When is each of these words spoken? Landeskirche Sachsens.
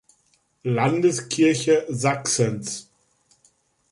Landeskirche 0.63 1.85
Sachsens. 1.87 2.89